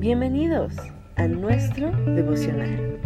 Bienvenidos 0.00 0.72
a 1.16 1.28
nuestro 1.28 1.90
devocional. 2.06 2.98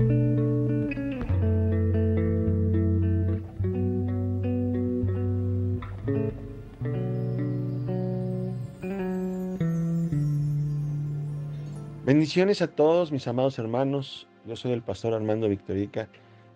Bendiciones 12.06 12.62
a 12.62 12.68
todos 12.68 13.10
mis 13.10 13.26
amados 13.26 13.58
hermanos. 13.58 14.28
Yo 14.46 14.54
soy 14.54 14.70
el 14.70 14.82
pastor 14.82 15.14
Armando 15.14 15.48
Victorica 15.48 16.08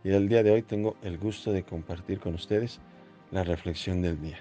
y 0.05 0.11
el 0.11 0.29
día 0.29 0.45
de 0.45 0.53
hoy 0.53 0.63
tengo 0.63 0.95
el 1.03 1.19
gusto 1.19 1.51
de 1.51 1.65
compartir 1.65 2.21
con 2.21 2.35
ustedes 2.35 2.79
la 3.33 3.43
reflexión 3.43 4.03
del 4.03 4.23
día. 4.23 4.39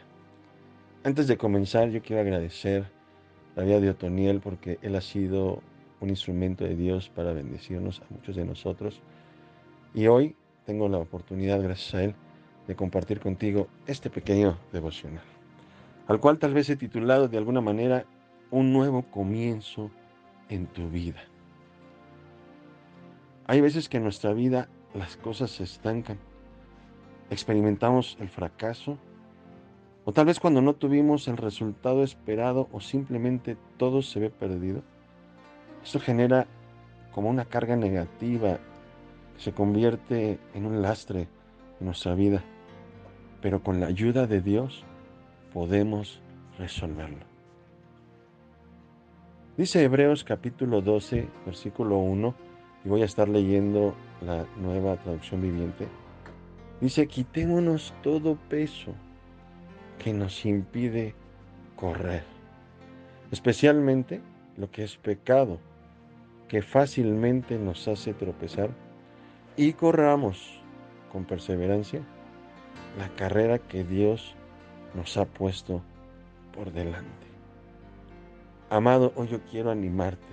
Antes 1.04 1.26
de 1.26 1.38
comenzar, 1.38 1.90
yo 1.90 2.04
quiero 2.04 2.22
agradecer 2.22 2.86
la 3.56 3.64
vida 3.64 3.80
de 3.80 3.90
Otoniel 3.90 4.42
porque 4.42 4.78
él 4.84 4.96
ha 4.96 5.02
sido 5.02 5.64
un 6.00 6.10
instrumento 6.10 6.64
de 6.64 6.76
Dios 6.76 7.10
para 7.10 7.34
bendecirnos 7.34 8.02
a 8.02 8.06
muchos 8.14 8.36
de 8.36 8.46
nosotros. 8.46 9.02
Y 9.94 10.08
hoy 10.08 10.36
tengo 10.66 10.90
la 10.90 10.98
oportunidad, 10.98 11.62
gracias 11.62 11.96
a 11.96 12.04
Él, 12.04 12.16
de 12.68 12.76
compartir 12.76 13.20
contigo 13.20 13.68
este 13.88 14.10
pequeño 14.10 14.58
devocional, 14.72 15.24
al 16.08 16.20
cual 16.20 16.38
tal 16.38 16.54
vez 16.54 16.70
he 16.70 16.76
titulado 16.76 17.28
de 17.28 17.38
alguna 17.38 17.62
manera 17.62 18.06
Un 18.52 18.72
nuevo 18.72 19.04
comienzo 19.04 19.92
en 20.50 20.68
tu 20.68 20.90
vida. 20.90 21.22
Hay 23.46 23.62
veces 23.62 23.90
que 23.90 23.98
en 23.98 24.04
nuestra 24.04 24.34
vida 24.34 24.70
las 24.94 25.18
cosas 25.18 25.52
se 25.52 25.64
estancan, 25.64 26.18
experimentamos 27.30 28.18
el 28.20 28.30
fracaso, 28.30 28.98
o 30.04 30.14
tal 30.14 30.26
vez 30.26 30.40
cuando 30.40 30.62
no 30.62 30.74
tuvimos 30.74 31.28
el 31.28 31.36
resultado 31.36 32.04
esperado 32.04 32.70
o 32.72 32.80
simplemente 32.80 33.58
todo 33.78 34.02
se 34.02 34.22
ve 34.22 34.30
perdido. 34.30 34.82
Esto 35.88 36.02
genera 36.02 36.46
como 37.14 37.30
una 37.30 37.46
carga 37.46 37.78
negativa 37.78 38.60
que 39.38 39.42
se 39.42 39.54
convierte 39.54 40.38
en 40.54 40.66
un 40.66 40.82
lastre 40.82 41.30
en 41.80 41.86
nuestra 41.86 42.14
vida. 42.14 42.44
Pero 43.42 43.64
con 43.64 43.80
la 43.80 43.88
ayuda 43.88 44.28
de 44.28 44.42
Dios 44.42 44.84
podemos 45.54 46.20
resolverlo. 46.60 47.24
Dice 49.56 49.82
Hebreos 49.82 50.26
capítulo 50.26 50.82
12, 50.82 51.26
versículo 51.46 52.00
1, 52.00 52.36
y 52.84 52.90
voy 52.90 53.02
a 53.02 53.06
estar 53.06 53.30
leyendo 53.30 53.96
la 54.20 54.46
nueva 54.58 54.98
traducción 54.98 55.42
viviente. 55.42 55.88
Dice, 56.82 57.08
quitémonos 57.08 57.94
todo 58.04 58.36
peso 58.50 58.94
que 60.04 60.12
nos 60.12 60.46
impide 60.46 61.16
correr, 61.78 62.26
especialmente 63.32 64.20
lo 64.58 64.70
que 64.70 64.84
es 64.84 64.98
pecado 64.98 65.60
que 66.48 66.62
fácilmente 66.62 67.58
nos 67.58 67.88
hace 67.88 68.14
tropezar 68.14 68.70
y 69.56 69.74
corramos 69.74 70.62
con 71.12 71.26
perseverancia 71.26 72.02
la 72.98 73.10
carrera 73.10 73.60
que 73.60 73.84
Dios 73.84 74.36
nos 74.94 75.18
ha 75.18 75.26
puesto 75.26 75.82
por 76.54 76.72
delante. 76.72 77.28
Amado, 78.70 79.14
hoy 79.16 79.28
yo 79.28 79.40
quiero 79.50 79.72
animarte, 79.72 80.26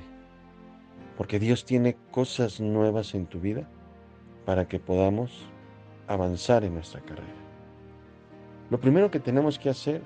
porque 1.16 1.38
Dios 1.38 1.64
tiene 1.64 1.96
cosas 2.10 2.60
nuevas 2.60 3.14
en 3.14 3.26
tu 3.26 3.40
vida 3.40 3.68
para 4.44 4.68
que 4.68 4.78
podamos 4.78 5.46
avanzar 6.06 6.64
en 6.64 6.74
nuestra 6.74 7.00
carrera. 7.00 7.44
Lo 8.70 8.80
primero 8.80 9.10
que 9.10 9.20
tenemos 9.20 9.58
que 9.58 9.70
hacer 9.70 10.02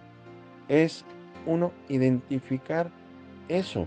es, 0.68 1.04
uno, 1.46 1.72
identificar 1.88 2.90
eso 3.48 3.86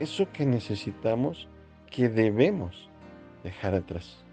eso 0.00 0.30
que 0.32 0.44
necesitamos, 0.46 1.48
que 1.90 2.08
debemos 2.08 2.90
dejar 3.42 3.74
atrás. 3.74 4.24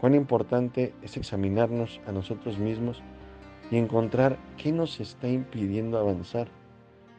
Cuán 0.00 0.14
importante 0.14 0.94
es 1.02 1.16
examinarnos 1.16 2.00
a 2.06 2.12
nosotros 2.12 2.58
mismos 2.58 3.02
y 3.70 3.76
encontrar 3.76 4.38
qué 4.56 4.72
nos 4.72 5.00
está 5.00 5.28
impidiendo 5.28 5.98
avanzar, 5.98 6.48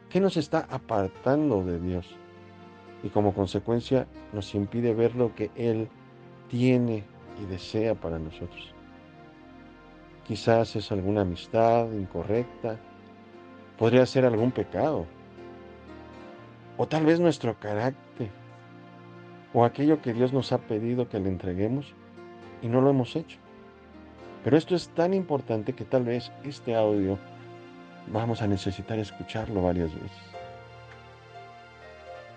qué 0.08 0.20
nos 0.20 0.36
está 0.36 0.66
apartando 0.70 1.62
de 1.64 1.78
Dios 1.78 2.06
y 3.02 3.08
como 3.08 3.34
consecuencia 3.34 4.06
nos 4.32 4.54
impide 4.54 4.94
ver 4.94 5.14
lo 5.14 5.34
que 5.34 5.50
Él 5.54 5.88
tiene 6.48 7.04
y 7.42 7.46
desea 7.46 7.94
para 7.94 8.18
nosotros. 8.18 8.74
Quizás 10.26 10.76
es 10.76 10.92
alguna 10.92 11.22
amistad 11.22 11.90
incorrecta, 11.92 12.78
podría 13.78 14.04
ser 14.06 14.24
algún 14.24 14.52
pecado 14.52 15.06
o 16.80 16.86
tal 16.86 17.04
vez 17.04 17.20
nuestro 17.20 17.60
carácter, 17.60 18.30
o 19.52 19.66
aquello 19.66 20.00
que 20.00 20.14
Dios 20.14 20.32
nos 20.32 20.50
ha 20.50 20.56
pedido 20.56 21.10
que 21.10 21.20
le 21.20 21.28
entreguemos 21.28 21.92
y 22.62 22.68
no 22.68 22.80
lo 22.80 22.88
hemos 22.88 23.16
hecho. 23.16 23.36
Pero 24.42 24.56
esto 24.56 24.74
es 24.74 24.88
tan 24.88 25.12
importante 25.12 25.74
que 25.74 25.84
tal 25.84 26.04
vez 26.04 26.32
este 26.42 26.74
audio 26.74 27.18
vamos 28.10 28.40
a 28.40 28.46
necesitar 28.46 28.98
escucharlo 28.98 29.60
varias 29.60 29.92
veces. 29.92 30.22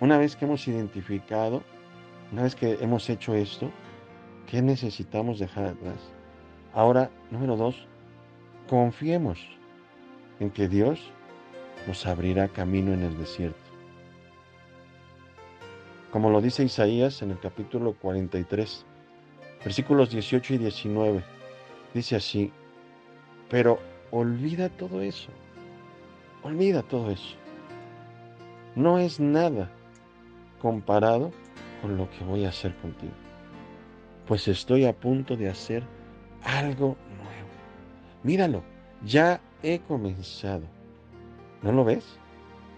Una 0.01 0.17
vez 0.17 0.35
que 0.35 0.43
hemos 0.43 0.67
identificado, 0.67 1.63
una 2.33 2.43
vez 2.43 2.53
que 2.53 2.73
hemos 2.81 3.09
hecho 3.09 3.35
esto, 3.35 3.71
¿qué 4.51 4.61
necesitamos 4.61 5.39
dejar 5.39 5.67
atrás? 5.67 5.99
Ahora, 6.73 7.09
número 7.31 7.55
dos, 7.55 7.87
confiemos 8.67 9.39
en 10.41 10.49
que 10.49 10.67
Dios 10.67 10.99
nos 11.87 12.05
abrirá 12.05 12.49
camino 12.49 12.91
en 12.91 13.03
el 13.03 13.17
desierto. 13.17 13.62
Como 16.13 16.29
lo 16.29 16.41
dice 16.41 16.63
Isaías 16.63 17.23
en 17.23 17.31
el 17.31 17.39
capítulo 17.39 17.93
43, 17.93 18.85
versículos 19.65 20.11
18 20.11 20.53
y 20.53 20.57
19. 20.59 21.23
Dice 21.91 22.15
así, 22.15 22.51
pero 23.49 23.79
olvida 24.11 24.69
todo 24.69 25.01
eso, 25.01 25.31
olvida 26.43 26.83
todo 26.83 27.09
eso. 27.09 27.35
No 28.75 28.99
es 28.99 29.19
nada 29.19 29.71
comparado 30.61 31.31
con 31.81 31.97
lo 31.97 32.07
que 32.11 32.23
voy 32.23 32.45
a 32.45 32.49
hacer 32.49 32.75
contigo, 32.75 33.13
pues 34.27 34.47
estoy 34.47 34.85
a 34.85 34.93
punto 34.93 35.35
de 35.35 35.49
hacer 35.49 35.81
algo 36.43 36.95
nuevo. 37.17 37.49
Míralo, 38.21 38.61
ya 39.03 39.41
he 39.63 39.79
comenzado. 39.79 40.65
¿No 41.63 41.71
lo 41.71 41.83
ves? 41.83 42.05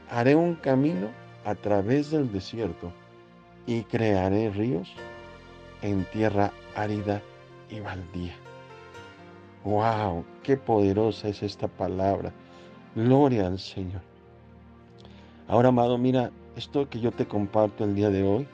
Haré 0.10 0.36
un 0.36 0.56
camino 0.56 1.10
a 1.44 1.54
través 1.56 2.12
del 2.12 2.32
desierto 2.32 2.94
y 3.68 3.84
crearé 3.84 4.50
ríos 4.50 4.92
en 5.82 6.06
tierra 6.06 6.52
árida 6.76 7.22
y 7.70 7.80
baldía. 7.80 8.36
¡Wow! 9.64 10.24
¡Qué 10.44 10.58
poderosa 10.58 11.30
es 11.30 11.42
esta 11.42 11.68
palabra! 11.68 12.32
Gloria 12.96 13.48
al 13.48 13.60
Señor. 13.60 14.02
Ahora, 15.48 15.70
amado, 15.70 15.98
mira, 15.98 16.32
esto 16.56 16.90
que 16.90 17.00
yo 17.00 17.12
te 17.12 17.28
comparto 17.28 17.84
el 17.84 17.96
día 17.96 18.10
de 18.10 18.24
hoy, 18.24 18.48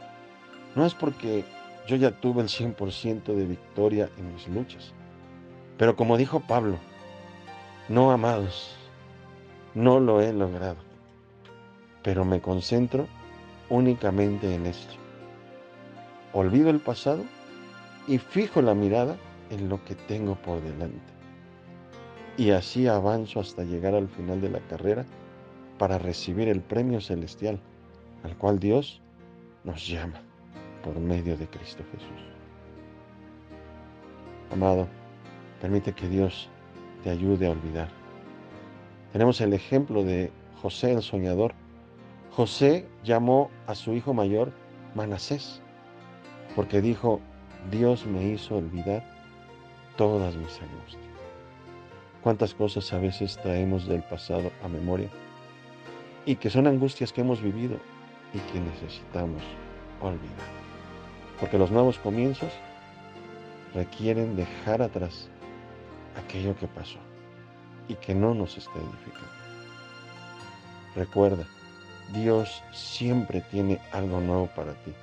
no 0.75 0.85
es 0.85 0.93
porque 0.93 1.45
yo 1.87 1.95
ya 1.95 2.11
tuve 2.11 2.41
el 2.41 2.47
100% 2.47 3.23
de 3.23 3.45
victoria 3.45 4.09
en 4.17 4.33
mis 4.33 4.47
luchas. 4.47 4.93
Pero 5.77 5.95
como 5.95 6.17
dijo 6.17 6.39
Pablo, 6.39 6.77
no 7.89 8.11
amados, 8.11 8.75
no 9.73 9.99
lo 9.99 10.21
he 10.21 10.31
logrado. 10.31 10.77
Pero 12.03 12.25
me 12.25 12.41
concentro 12.41 13.07
únicamente 13.69 14.53
en 14.53 14.65
esto 14.65 15.00
olvido 16.33 16.69
el 16.69 16.79
pasado 16.79 17.23
y 18.07 18.17
fijo 18.17 18.61
la 18.61 18.73
mirada 18.73 19.17
en 19.49 19.69
lo 19.69 19.83
que 19.83 19.95
tengo 19.95 20.35
por 20.35 20.61
delante. 20.61 20.99
Y 22.37 22.51
así 22.51 22.87
avanzo 22.87 23.39
hasta 23.39 23.63
llegar 23.63 23.93
al 23.93 24.07
final 24.07 24.41
de 24.41 24.49
la 24.49 24.59
carrera 24.61 25.05
para 25.77 25.97
recibir 25.97 26.47
el 26.47 26.61
premio 26.61 27.01
celestial 27.01 27.59
al 28.23 28.37
cual 28.37 28.59
Dios 28.59 29.01
nos 29.63 29.87
llama 29.87 30.21
por 30.83 30.99
medio 30.99 31.37
de 31.37 31.47
Cristo 31.47 31.83
Jesús. 31.91 32.21
Amado, 34.51 34.87
permite 35.59 35.93
que 35.93 36.07
Dios 36.07 36.49
te 37.03 37.09
ayude 37.09 37.47
a 37.47 37.51
olvidar. 37.51 37.89
Tenemos 39.11 39.41
el 39.41 39.53
ejemplo 39.53 40.03
de 40.03 40.31
José 40.61 40.93
el 40.93 41.01
soñador. 41.01 41.53
José 42.31 42.87
llamó 43.03 43.49
a 43.67 43.75
su 43.75 43.93
hijo 43.93 44.13
mayor 44.13 44.51
Manasés 44.95 45.61
porque 46.55 46.81
dijo, 46.81 47.19
Dios 47.69 48.05
me 48.05 48.23
hizo 48.23 48.57
olvidar 48.57 49.03
todas 49.97 50.35
mis 50.35 50.59
angustias. 50.61 51.03
¿Cuántas 52.23 52.53
cosas 52.53 52.91
a 52.93 52.99
veces 52.99 53.37
traemos 53.41 53.87
del 53.87 54.03
pasado 54.03 54.51
a 54.63 54.67
memoria? 54.67 55.09
Y 56.25 56.35
que 56.35 56.49
son 56.49 56.67
angustias 56.67 57.11
que 57.11 57.21
hemos 57.21 57.41
vivido 57.41 57.77
y 58.33 58.39
que 58.51 58.59
necesitamos 58.59 59.41
olvidar. 60.01 60.51
Porque 61.39 61.57
los 61.57 61.71
nuevos 61.71 61.97
comienzos 61.97 62.51
requieren 63.73 64.35
dejar 64.35 64.81
atrás 64.81 65.29
aquello 66.23 66.55
que 66.57 66.67
pasó 66.67 66.99
y 67.87 67.95
que 67.95 68.13
no 68.13 68.33
nos 68.33 68.57
está 68.57 68.73
edificando. 68.73 69.31
Recuerda, 70.95 71.45
Dios 72.13 72.61
siempre 72.71 73.41
tiene 73.49 73.79
algo 73.91 74.19
nuevo 74.19 74.47
para 74.47 74.73
ti. 74.73 74.93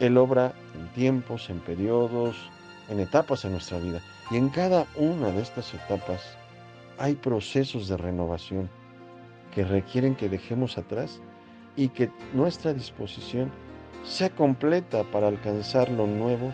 Él 0.00 0.18
obra 0.18 0.52
en 0.74 0.88
tiempos, 0.92 1.48
en 1.50 1.60
periodos, 1.60 2.36
en 2.88 3.00
etapas 3.00 3.44
en 3.44 3.52
nuestra 3.52 3.78
vida. 3.78 4.00
Y 4.30 4.36
en 4.36 4.48
cada 4.48 4.86
una 4.96 5.30
de 5.30 5.42
estas 5.42 5.72
etapas 5.74 6.36
hay 6.98 7.14
procesos 7.14 7.88
de 7.88 7.96
renovación 7.96 8.68
que 9.54 9.64
requieren 9.64 10.14
que 10.14 10.28
dejemos 10.28 10.76
atrás 10.78 11.20
y 11.76 11.88
que 11.88 12.10
nuestra 12.34 12.72
disposición 12.74 13.50
sea 14.04 14.30
completa 14.30 15.04
para 15.04 15.28
alcanzar 15.28 15.90
lo 15.90 16.06
nuevo 16.06 16.52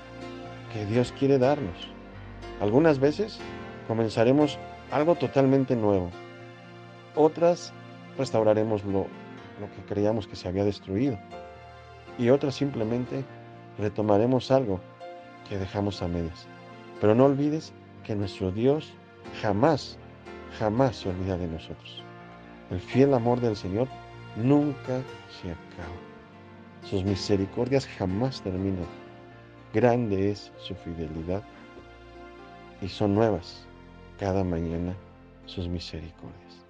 que 0.73 0.87
Dios 0.87 1.13
quiere 1.19 1.39
darnos. 1.39 1.89
Algunas 2.61 2.99
veces 2.99 3.39
comenzaremos 3.89 4.59
algo 4.91 5.15
totalmente 5.17 5.77
nuevo. 5.77 6.11
Otras 7.15 7.73
restauraremos 8.17 8.85
lo, 8.85 9.07
lo 9.61 9.71
que 9.75 9.83
creíamos 9.89 10.27
que 10.27 10.37
se 10.37 10.49
había 10.49 10.65
destruido. 10.65 11.19
Y 12.23 12.31
otras 12.31 12.55
simplemente 12.55 13.25
retomaremos 13.79 14.53
algo 14.53 14.79
que 15.49 15.59
dejamos 15.59 16.03
a 16.03 16.07
medias. 16.07 16.47
Pero 17.01 17.17
no 17.17 17.25
olvides 17.25 17.73
que 18.05 18.15
nuestro 18.15 18.53
Dios 18.53 18.93
jamás, 19.41 19.99
jamás 20.57 20.95
se 20.95 21.09
olvida 21.09 21.37
de 21.37 21.49
nosotros. 21.49 22.05
El 22.71 22.79
fiel 22.79 23.13
amor 23.13 23.41
del 23.41 23.57
Señor 23.57 23.89
nunca 24.37 25.03
se 25.31 25.51
acaba. 25.51 25.99
Sus 26.89 27.03
misericordias 27.03 27.89
jamás 27.89 28.41
terminan. 28.43 28.87
Grande 29.75 30.31
es 30.31 30.53
su 30.59 30.77
fidelidad 30.77 31.43
y 32.81 32.89
son 32.89 33.17
nuevas 33.17 33.67
cada 34.21 34.45
mañana 34.45 34.95
sus 35.47 35.67
misericordias. 35.67 36.65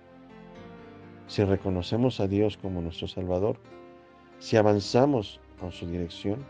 Si 1.26 1.44
reconocemos 1.44 2.20
a 2.20 2.26
Dios 2.26 2.56
como 2.56 2.80
nuestro 2.80 3.06
Salvador, 3.06 3.58
si 4.42 4.56
avanzamos 4.56 5.38
con 5.62 5.72
su 5.72 5.86
dirección, 5.86 6.44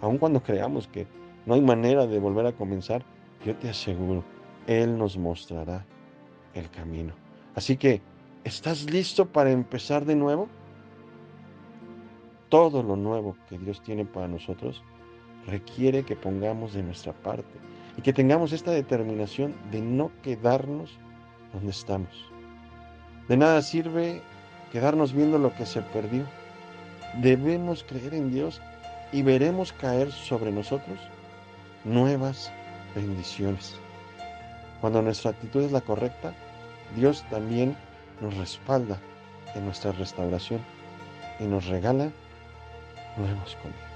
aun 0.00 0.18
cuando 0.18 0.42
creamos 0.42 0.86
que 0.86 1.06
no 1.46 1.54
hay 1.54 1.62
manera 1.62 2.06
de 2.06 2.20
volver 2.20 2.46
a 2.46 2.52
comenzar, 2.52 3.02
yo 3.44 3.56
te 3.56 3.70
aseguro, 3.70 4.22
Él 4.66 4.96
nos 4.96 5.16
mostrará 5.16 5.84
el 6.54 6.68
camino. 6.70 7.14
Así 7.54 7.76
que, 7.76 8.02
¿estás 8.44 8.84
listo 8.90 9.26
para 9.26 9.50
empezar 9.50 10.04
de 10.04 10.14
nuevo? 10.14 10.48
Todo 12.50 12.82
lo 12.82 12.94
nuevo 12.94 13.36
que 13.48 13.58
Dios 13.58 13.82
tiene 13.82 14.04
para 14.04 14.28
nosotros 14.28 14.82
requiere 15.46 16.04
que 16.04 16.14
pongamos 16.14 16.74
de 16.74 16.82
nuestra 16.82 17.12
parte 17.14 17.58
y 17.96 18.02
que 18.02 18.12
tengamos 18.12 18.52
esta 18.52 18.70
determinación 18.70 19.54
de 19.70 19.80
no 19.80 20.12
quedarnos 20.22 20.98
donde 21.54 21.70
estamos. 21.70 22.10
De 23.28 23.36
nada 23.36 23.62
sirve 23.62 24.20
quedarnos 24.72 25.12
viendo 25.14 25.38
lo 25.38 25.54
que 25.54 25.64
se 25.66 25.80
perdió. 25.80 26.24
Debemos 27.14 27.84
creer 27.84 28.14
en 28.14 28.30
Dios 28.30 28.60
y 29.12 29.22
veremos 29.22 29.72
caer 29.72 30.12
sobre 30.12 30.52
nosotros 30.52 30.98
nuevas 31.84 32.52
bendiciones. 32.94 33.74
Cuando 34.80 35.02
nuestra 35.02 35.30
actitud 35.30 35.62
es 35.62 35.72
la 35.72 35.80
correcta, 35.80 36.32
Dios 36.94 37.24
también 37.30 37.76
nos 38.20 38.36
respalda 38.36 38.98
en 39.54 39.64
nuestra 39.64 39.92
restauración 39.92 40.60
y 41.40 41.44
nos 41.44 41.66
regala 41.66 42.10
nuevos 43.16 43.56
comienzos. 43.56 43.88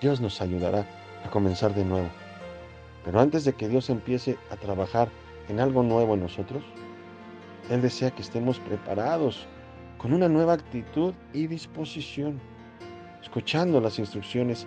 Dios 0.00 0.20
nos 0.20 0.40
ayudará 0.40 0.86
a 1.24 1.30
comenzar 1.30 1.74
de 1.74 1.84
nuevo. 1.84 2.08
Pero 3.04 3.20
antes 3.20 3.44
de 3.44 3.52
que 3.54 3.68
Dios 3.68 3.90
empiece 3.90 4.38
a 4.50 4.56
trabajar 4.56 5.08
en 5.48 5.60
algo 5.60 5.82
nuevo 5.82 6.14
en 6.14 6.20
nosotros, 6.20 6.62
Él 7.70 7.82
desea 7.82 8.10
que 8.10 8.22
estemos 8.22 8.58
preparados 8.60 9.46
con 9.98 10.12
una 10.12 10.28
nueva 10.28 10.54
actitud 10.54 11.12
y 11.32 11.46
disposición, 11.48 12.40
escuchando 13.20 13.80
las 13.80 13.98
instrucciones 13.98 14.66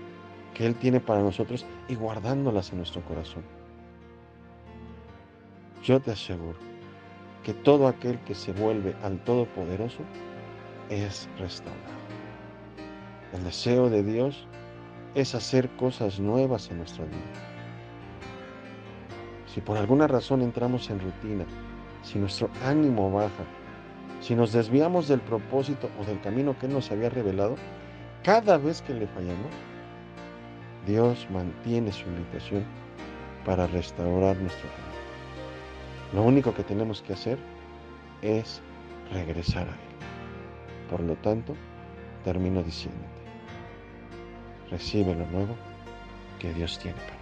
que 0.53 0.65
Él 0.65 0.75
tiene 0.75 0.99
para 0.99 1.21
nosotros 1.21 1.65
y 1.87 1.95
guardándolas 1.95 2.71
en 2.71 2.77
nuestro 2.77 3.01
corazón. 3.05 3.43
Yo 5.83 5.99
te 5.99 6.11
aseguro 6.11 6.59
que 7.43 7.53
todo 7.53 7.87
aquel 7.87 8.19
que 8.19 8.35
se 8.35 8.51
vuelve 8.51 8.95
al 9.01 9.23
Todopoderoso 9.23 10.03
es 10.89 11.27
restaurado. 11.39 12.01
El 13.33 13.43
deseo 13.45 13.89
de 13.89 14.03
Dios 14.03 14.45
es 15.15 15.33
hacer 15.33 15.69
cosas 15.77 16.19
nuevas 16.19 16.69
en 16.69 16.77
nuestra 16.77 17.05
vida. 17.05 17.17
Si 19.47 19.61
por 19.61 19.77
alguna 19.77 20.07
razón 20.07 20.41
entramos 20.41 20.89
en 20.89 20.99
rutina, 20.99 21.45
si 22.03 22.19
nuestro 22.19 22.49
ánimo 22.63 23.11
baja, 23.11 23.43
si 24.21 24.35
nos 24.35 24.53
desviamos 24.53 25.07
del 25.07 25.19
propósito 25.19 25.89
o 25.99 26.05
del 26.05 26.21
camino 26.21 26.57
que 26.57 26.67
nos 26.67 26.91
había 26.91 27.09
revelado, 27.09 27.55
cada 28.23 28.57
vez 28.57 28.81
que 28.83 28.93
le 28.93 29.07
fallamos, 29.07 29.51
Dios 30.85 31.27
mantiene 31.31 31.91
su 31.91 32.07
invitación 32.07 32.63
para 33.45 33.67
restaurar 33.67 34.37
nuestro 34.37 34.67
vida. 34.69 36.13
Lo 36.13 36.23
único 36.23 36.53
que 36.53 36.63
tenemos 36.63 37.01
que 37.01 37.13
hacer 37.13 37.39
es 38.21 38.61
regresar 39.11 39.67
a 39.67 39.71
Él. 39.71 40.89
Por 40.89 41.01
lo 41.01 41.15
tanto, 41.15 41.55
termino 42.23 42.61
diciéndote, 42.61 43.07
recibe 44.69 45.15
lo 45.15 45.25
nuevo 45.27 45.55
que 46.39 46.53
Dios 46.53 46.77
tiene 46.79 46.97
para 46.97 47.13
ti. 47.13 47.20